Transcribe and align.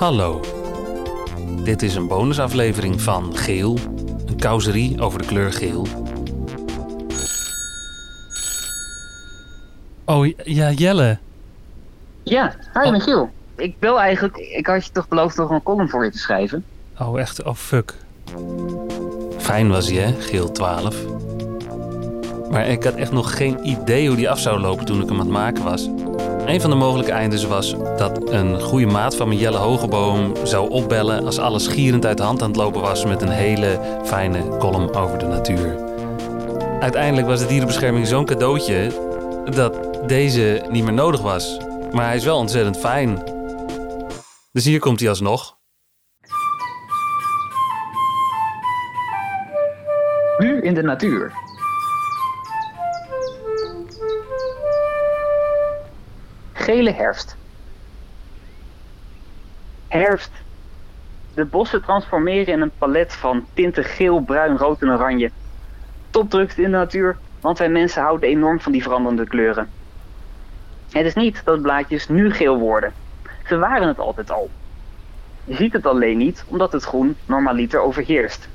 Hallo. 0.00 0.40
Dit 1.64 1.82
is 1.82 1.94
een 1.94 2.08
bonusaflevering 2.08 3.00
van 3.00 3.36
Geel, 3.36 3.78
een 4.26 4.36
causerie 4.36 5.00
over 5.00 5.18
de 5.18 5.26
kleur 5.26 5.52
geel. 5.52 5.86
Oh 10.04 10.26
ja, 10.44 10.70
Jelle. 10.70 11.18
Ja, 12.22 12.54
hi 12.74 12.86
Oh. 12.86 12.90
Michiel. 12.92 13.30
Ik 13.56 13.74
wil 13.78 14.00
eigenlijk, 14.00 14.36
ik 14.36 14.66
had 14.66 14.84
je 14.84 14.92
toch 14.92 15.08
beloofd 15.08 15.36
nog 15.36 15.50
een 15.50 15.62
column 15.62 15.88
voor 15.88 16.04
je 16.04 16.10
te 16.10 16.18
schrijven. 16.18 16.64
Oh 16.98 17.20
echt, 17.20 17.42
oh 17.42 17.54
fuck. 17.54 17.94
Fijn 19.38 19.68
was 19.68 19.90
hij 19.90 19.98
hè, 19.98 20.20
Geel 20.20 20.52
12. 20.52 20.96
Maar 22.50 22.66
ik 22.68 22.84
had 22.84 22.94
echt 22.94 23.12
nog 23.12 23.36
geen 23.36 23.66
idee 23.68 24.06
hoe 24.06 24.16
die 24.16 24.30
af 24.30 24.38
zou 24.38 24.60
lopen 24.60 24.84
toen 24.84 25.02
ik 25.02 25.08
hem 25.08 25.18
aan 25.20 25.26
het 25.26 25.34
maken 25.34 25.64
was. 25.64 25.88
Een 26.50 26.60
van 26.60 26.70
de 26.70 26.76
mogelijke 26.76 27.12
eindes 27.12 27.44
was 27.44 27.74
dat 27.96 28.30
een 28.30 28.60
goede 28.60 28.86
maat 28.86 29.16
van 29.16 29.28
mijn 29.28 29.40
Jelle 29.40 29.56
Hogeboom 29.56 30.32
zou 30.44 30.70
opbellen 30.70 31.24
als 31.24 31.38
alles 31.38 31.66
gierend 31.66 32.06
uit 32.06 32.16
de 32.16 32.22
hand 32.22 32.42
aan 32.42 32.48
het 32.48 32.56
lopen 32.56 32.80
was 32.80 33.04
met 33.04 33.22
een 33.22 33.28
hele 33.28 33.80
fijne 34.04 34.56
column 34.58 34.94
over 34.94 35.18
de 35.18 35.26
natuur. 35.26 35.78
Uiteindelijk 36.80 37.26
was 37.26 37.40
de 37.40 37.46
dierenbescherming 37.46 38.06
zo'n 38.06 38.24
cadeautje 38.24 38.92
dat 39.54 39.98
deze 40.08 40.66
niet 40.70 40.84
meer 40.84 40.92
nodig 40.92 41.20
was. 41.20 41.58
Maar 41.92 42.06
hij 42.06 42.16
is 42.16 42.24
wel 42.24 42.38
ontzettend 42.38 42.78
fijn. 42.78 43.22
Dus 44.52 44.64
hier 44.64 44.78
komt 44.78 45.00
hij 45.00 45.08
alsnog. 45.08 45.56
Nu 50.38 50.60
in 50.62 50.74
de 50.74 50.82
natuur. 50.82 51.32
Gele 56.60 56.92
herfst. 56.92 57.36
Herfst. 59.88 60.32
De 61.34 61.44
bossen 61.44 61.82
transformeren 61.82 62.54
in 62.54 62.60
een 62.60 62.76
palet 62.78 63.12
van 63.12 63.46
tinten 63.54 63.84
geel, 63.84 64.20
bruin, 64.20 64.56
rood 64.56 64.82
en 64.82 64.88
oranje. 64.88 65.30
Topdrukte 66.10 66.62
in 66.62 66.70
de 66.70 66.76
natuur, 66.76 67.18
want 67.40 67.58
wij 67.58 67.68
mensen 67.68 68.02
houden 68.02 68.28
enorm 68.28 68.60
van 68.60 68.72
die 68.72 68.82
veranderende 68.82 69.26
kleuren. 69.26 69.70
Het 70.90 71.06
is 71.06 71.14
niet 71.14 71.44
dat 71.44 71.62
blaadjes 71.62 72.08
nu 72.08 72.32
geel 72.32 72.58
worden. 72.58 72.92
Ze 73.46 73.58
waren 73.58 73.88
het 73.88 73.98
altijd 73.98 74.30
al. 74.30 74.50
Je 75.44 75.54
ziet 75.54 75.72
het 75.72 75.86
alleen 75.86 76.18
niet 76.18 76.44
omdat 76.46 76.72
het 76.72 76.84
groen 76.84 77.16
normaliter 77.26 77.80
overheerst. 77.80 78.48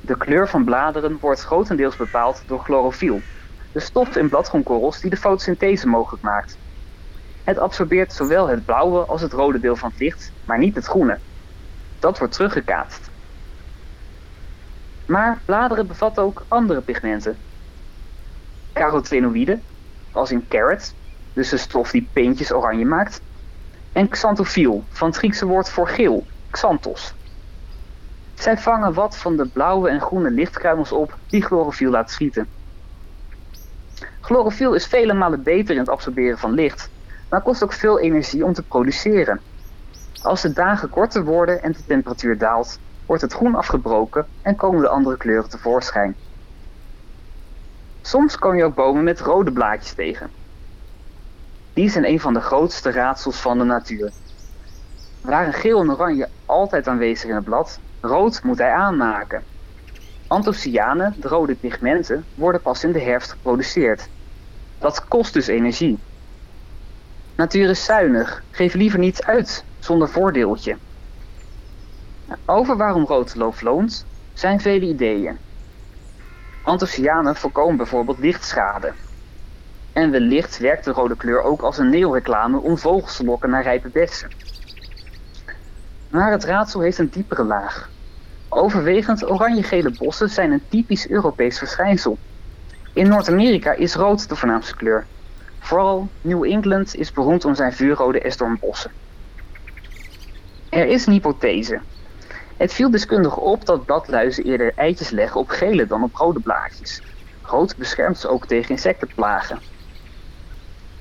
De 0.00 0.16
kleur 0.16 0.48
van 0.48 0.64
bladeren 0.64 1.18
wordt 1.20 1.42
grotendeels 1.42 1.96
bepaald 1.96 2.42
door 2.46 2.60
chlorofiel, 2.60 3.20
de 3.72 3.80
stof 3.80 4.16
in 4.16 4.28
bladgroenkorrels 4.28 5.00
die 5.00 5.10
de 5.10 5.16
fotosynthese 5.16 5.88
mogelijk 5.88 6.22
maakt. 6.22 6.58
Het 7.44 7.58
absorbeert 7.58 8.12
zowel 8.12 8.48
het 8.48 8.64
blauwe 8.64 9.04
als 9.04 9.20
het 9.20 9.32
rode 9.32 9.58
deel 9.58 9.76
van 9.76 9.90
het 9.90 9.98
licht, 9.98 10.32
maar 10.44 10.58
niet 10.58 10.74
het 10.74 10.86
groene. 10.86 11.20
Dat 11.98 12.18
wordt 12.18 12.34
teruggekaatst. 12.34 13.10
Maar 15.06 15.42
bladeren 15.44 15.86
bevatten 15.86 16.22
ook 16.22 16.44
andere 16.48 16.80
pigmenten. 16.80 17.36
Carotenoïden, 18.72 19.62
als 20.12 20.30
in 20.30 20.48
carrot, 20.48 20.94
dus 21.32 21.48
de 21.48 21.56
stof 21.56 21.90
die 21.90 22.10
pintjes 22.12 22.52
oranje 22.52 22.84
maakt. 22.84 23.20
En 23.92 24.08
xanthofiel, 24.08 24.84
van 24.88 25.08
het 25.08 25.16
Griekse 25.16 25.46
woord 25.46 25.70
voor 25.70 25.88
geel, 25.88 26.26
xanthos. 26.50 27.14
Zij 28.34 28.58
vangen 28.58 28.94
wat 28.94 29.16
van 29.16 29.36
de 29.36 29.48
blauwe 29.48 29.88
en 29.88 30.00
groene 30.00 30.30
lichtkruimels 30.30 30.92
op 30.92 31.18
die 31.26 31.42
chlorofiel 31.42 31.90
laat 31.90 32.10
schieten. 32.10 32.48
Chlorofiel 34.20 34.74
is 34.74 34.86
vele 34.86 35.12
malen 35.14 35.42
beter 35.42 35.74
in 35.74 35.80
het 35.80 35.88
absorberen 35.88 36.38
van 36.38 36.52
licht, 36.52 36.90
maar 37.32 37.42
kost 37.42 37.62
ook 37.62 37.72
veel 37.72 38.00
energie 38.00 38.44
om 38.44 38.52
te 38.52 38.62
produceren. 38.62 39.40
Als 40.22 40.42
de 40.42 40.52
dagen 40.52 40.88
korter 40.88 41.24
worden 41.24 41.62
en 41.62 41.72
de 41.72 41.84
temperatuur 41.86 42.38
daalt, 42.38 42.78
wordt 43.06 43.22
het 43.22 43.32
groen 43.32 43.54
afgebroken 43.54 44.26
en 44.42 44.56
komen 44.56 44.80
de 44.80 44.88
andere 44.88 45.16
kleuren 45.16 45.50
tevoorschijn. 45.50 46.16
Soms 48.02 48.38
kom 48.38 48.56
je 48.56 48.64
ook 48.64 48.74
bomen 48.74 49.04
met 49.04 49.20
rode 49.20 49.52
blaadjes 49.52 49.92
tegen. 49.92 50.30
Die 51.72 51.90
zijn 51.90 52.08
een 52.08 52.20
van 52.20 52.34
de 52.34 52.40
grootste 52.40 52.90
raadsels 52.90 53.40
van 53.40 53.58
de 53.58 53.64
natuur. 53.64 54.12
Waren 55.20 55.52
geel 55.52 55.80
en 55.80 55.90
oranje 55.90 56.28
altijd 56.46 56.88
aanwezig 56.88 57.28
in 57.28 57.34
het 57.34 57.44
blad, 57.44 57.80
rood 58.00 58.42
moet 58.42 58.58
hij 58.58 58.72
aanmaken. 58.72 59.42
Anthocyanen, 60.26 61.14
de 61.20 61.28
rode 61.28 61.54
pigmenten, 61.54 62.24
worden 62.34 62.62
pas 62.62 62.84
in 62.84 62.92
de 62.92 63.00
herfst 63.00 63.30
geproduceerd. 63.30 64.08
Dat 64.78 65.08
kost 65.08 65.32
dus 65.32 65.46
energie. 65.46 65.98
Natuur 67.36 67.68
is 67.68 67.84
zuinig, 67.84 68.42
geef 68.50 68.74
liever 68.74 68.98
niets 68.98 69.22
uit 69.22 69.64
zonder 69.78 70.08
voordeeltje. 70.08 70.76
Over 72.44 72.76
waarom 72.76 73.04
rood 73.04 73.34
loof 73.34 73.60
loont 73.60 74.06
zijn 74.32 74.60
vele 74.60 74.86
ideeën. 74.86 75.38
Anthocyanen 76.62 77.36
voorkomen 77.36 77.76
bijvoorbeeld 77.76 78.18
lichtschade. 78.18 78.92
En 79.92 80.10
wellicht 80.10 80.58
werkt 80.58 80.84
de 80.84 80.90
rode 80.90 81.16
kleur 81.16 81.42
ook 81.42 81.62
als 81.62 81.78
een 81.78 81.90
neelreclame 81.90 82.60
om 82.60 82.78
vogels 82.78 83.16
te 83.16 83.24
lokken 83.24 83.50
naar 83.50 83.62
rijpe 83.62 83.88
bessen. 83.88 84.30
Maar 86.10 86.30
het 86.30 86.44
raadsel 86.44 86.80
heeft 86.80 86.98
een 86.98 87.10
diepere 87.10 87.44
laag. 87.44 87.90
Overwegend 88.48 89.30
oranje-gele 89.30 89.90
bossen 89.98 90.28
zijn 90.30 90.52
een 90.52 90.62
typisch 90.68 91.08
Europees 91.08 91.58
verschijnsel. 91.58 92.18
In 92.92 93.08
Noord-Amerika 93.08 93.72
is 93.72 93.94
rood 93.94 94.28
de 94.28 94.36
voornaamste 94.36 94.76
kleur. 94.76 95.06
Vooral 95.62 96.08
New 96.20 96.44
England 96.44 96.94
is 96.94 97.12
beroemd 97.12 97.44
om 97.44 97.54
zijn 97.54 97.72
vuurrode 97.72 98.20
esdoornbossen. 98.20 98.90
Er 100.70 100.86
is 100.86 101.06
een 101.06 101.12
hypothese. 101.12 101.80
Het 102.56 102.72
viel 102.72 102.90
deskundigen 102.90 103.42
op 103.42 103.66
dat 103.66 103.84
bladluizen 103.84 104.44
eerder 104.44 104.72
eitjes 104.74 105.10
leggen 105.10 105.40
op 105.40 105.48
gele 105.48 105.86
dan 105.86 106.02
op 106.02 106.14
rode 106.14 106.40
blaadjes. 106.40 107.02
Rood 107.42 107.76
beschermt 107.76 108.18
ze 108.18 108.28
ook 108.28 108.46
tegen 108.46 108.70
insectenplagen. 108.70 109.60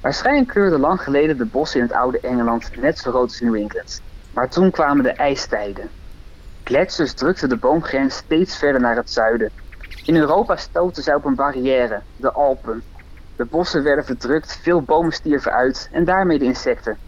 Waarschijnlijk 0.00 0.48
kleurden 0.48 0.80
lang 0.80 1.00
geleden 1.00 1.36
de 1.36 1.44
bossen 1.44 1.80
in 1.80 1.86
het 1.86 1.94
oude 1.94 2.20
Engeland 2.20 2.70
net 2.76 2.98
zo 2.98 3.10
rood 3.10 3.28
als 3.28 3.40
New 3.40 3.54
England. 3.54 4.02
Maar 4.34 4.48
toen 4.48 4.70
kwamen 4.70 5.02
de 5.02 5.12
ijstijden. 5.12 5.90
Gletsjers 6.64 7.14
drukten 7.14 7.48
de 7.48 7.56
boomgrens 7.56 8.16
steeds 8.16 8.58
verder 8.58 8.80
naar 8.80 8.96
het 8.96 9.10
zuiden. 9.10 9.50
In 10.04 10.16
Europa 10.16 10.56
stoten 10.56 11.02
zij 11.02 11.14
op 11.14 11.24
een 11.24 11.34
barrière, 11.34 12.02
de 12.16 12.32
Alpen. 12.32 12.82
De 13.36 13.44
bossen 13.44 13.82
werden 13.82 14.04
verdrukt, 14.04 14.56
veel 14.56 14.82
bomen 14.82 15.12
stierven 15.12 15.52
uit 15.52 15.88
en 15.92 16.04
daarmee 16.04 16.38
de 16.38 16.44
insecten. 16.44 16.98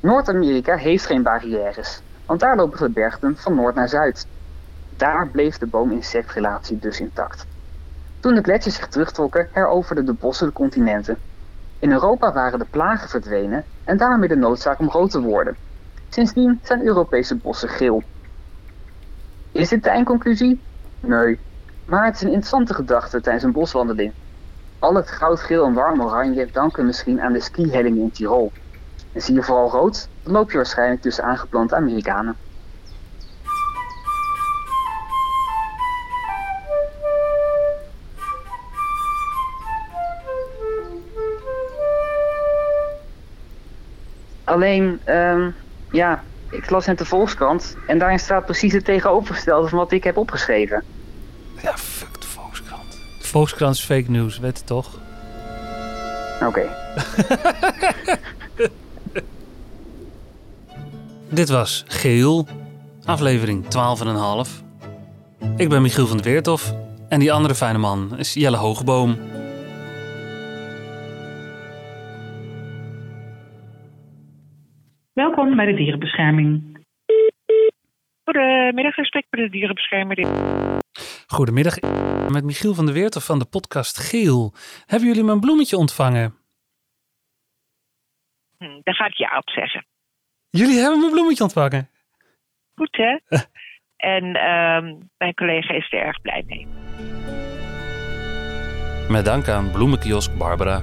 Noord-Amerika 0.00 0.76
heeft 0.76 1.06
geen 1.06 1.22
barrières, 1.22 2.02
want 2.26 2.40
daar 2.40 2.56
lopen 2.56 2.78
de 2.78 2.90
bergen 2.90 3.36
van 3.36 3.54
noord 3.54 3.74
naar 3.74 3.88
zuid. 3.88 4.26
Daar 4.96 5.28
bleef 5.28 5.58
de 5.58 5.66
boom-insectrelatie 5.66 6.78
dus 6.78 7.00
intact. 7.00 7.46
Toen 8.20 8.34
de 8.34 8.42
gletsjers 8.42 8.74
zich 8.74 8.88
terugtrokken, 8.88 9.48
heroverden 9.52 10.04
de 10.04 10.14
bossen 10.14 10.46
de 10.46 10.52
continenten. 10.52 11.18
In 11.78 11.92
Europa 11.92 12.32
waren 12.32 12.58
de 12.58 12.66
plagen 12.70 13.08
verdwenen 13.08 13.64
en 13.84 13.96
daarmee 13.96 14.28
de 14.28 14.36
noodzaak 14.36 14.78
om 14.78 14.88
rood 14.88 15.10
te 15.10 15.20
worden. 15.20 15.56
Sindsdien 16.08 16.58
zijn 16.62 16.86
Europese 16.86 17.36
bossen 17.36 17.68
geel. 17.68 18.02
Is 19.52 19.68
dit 19.68 19.82
de 19.82 19.90
eindconclusie? 19.90 20.60
Nee. 21.00 21.40
Maar 21.84 22.04
het 22.04 22.14
is 22.14 22.20
een 22.20 22.28
interessante 22.28 22.74
gedachte 22.74 23.20
tijdens 23.20 23.44
een 23.44 23.52
boswandeling. 23.52 24.14
Al 24.82 24.94
het 24.94 25.10
goudgeel 25.10 25.64
en 25.64 25.72
warm 25.72 26.02
oranje 26.02 26.48
danken 26.52 26.86
misschien 26.86 27.20
aan 27.20 27.32
de 27.32 27.40
skihellingen 27.40 28.02
in 28.02 28.10
Tirol. 28.10 28.52
En 29.12 29.20
zie 29.20 29.34
je 29.34 29.42
vooral 29.42 29.70
rood, 29.70 30.08
dan 30.22 30.32
loop 30.32 30.50
je 30.50 30.56
waarschijnlijk 30.56 31.02
tussen 31.02 31.24
aangeplante 31.24 31.74
Amerikanen. 31.74 32.36
Alleen, 44.44 45.00
ehm, 45.04 45.50
ja, 45.90 46.22
ik 46.50 46.70
las 46.70 46.86
net 46.86 46.98
de 46.98 47.04
Volkskrant 47.04 47.76
en 47.86 47.98
daarin 47.98 48.18
staat 48.18 48.44
precies 48.44 48.72
het 48.72 48.84
tegenovergestelde 48.84 49.68
van 49.68 49.78
wat 49.78 49.92
ik 49.92 50.04
heb 50.04 50.16
opgeschreven. 50.16 50.84
Ja, 51.62 51.76
fuck 51.76 52.21
Volkskrant. 53.32 53.76
De 53.76 53.82
fake 53.82 54.10
news, 54.10 54.38
weet 54.38 54.58
je 54.58 54.64
toch? 54.64 55.00
Oké. 56.46 56.68
Dit 61.30 61.48
was 61.48 61.84
Geel, 61.86 62.46
aflevering 63.04 63.64
12,5. 63.64 63.70
Ik 65.56 65.68
ben 65.68 65.82
Michiel 65.82 66.06
van 66.06 66.16
der 66.16 66.26
Weertof 66.26 66.74
en 67.08 67.20
die 67.20 67.32
andere 67.32 67.54
fijne 67.54 67.78
man 67.78 68.18
is 68.18 68.34
Jelle 68.34 68.56
Hogeboom. 68.56 69.16
Welkom 75.12 75.56
bij 75.56 75.66
de 75.66 75.74
dierenbescherming. 75.74 76.78
Goedemiddag, 78.24 78.94
gesprek 78.94 79.26
bij 79.30 79.42
de 79.44 79.50
dierenbeschermer. 79.50 80.16
Goedemiddag, 81.32 81.80
met 82.28 82.44
Michiel 82.44 82.74
van 82.74 82.84
der 82.84 82.94
Weerten 82.94 83.22
van 83.22 83.38
de 83.38 83.44
podcast 83.44 83.98
Geel. 83.98 84.52
Hebben 84.86 85.08
jullie 85.08 85.24
mijn 85.24 85.40
bloemetje 85.40 85.76
ontvangen? 85.76 86.34
Hm, 88.58 88.80
daar 88.82 88.94
ga 88.94 89.06
ik 89.06 89.14
ja 89.14 89.38
opzeggen. 89.38 89.86
Jullie 90.50 90.78
hebben 90.78 91.00
mijn 91.00 91.12
bloemetje 91.12 91.42
ontvangen? 91.42 91.90
Goed 92.74 92.96
hè? 92.96 93.18
en 94.12 94.34
ehm, 94.34 94.98
mijn 95.18 95.34
collega 95.34 95.74
is 95.74 95.92
er 95.92 95.98
erg 95.98 96.20
blij 96.20 96.44
mee. 96.46 96.66
Met 99.08 99.24
dank 99.24 99.48
aan 99.48 99.70
bloemenkiosk 99.70 100.38
Barbara 100.38 100.82